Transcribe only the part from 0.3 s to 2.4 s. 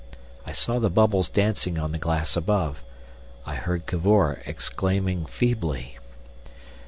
I saw the bubbles dancing on the glass